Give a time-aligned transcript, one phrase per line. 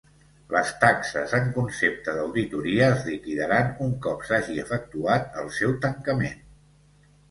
[0.53, 6.47] Les taxes en concepte d'auditoria es liquidaran un cop s'hagi efectuat el seu tancament.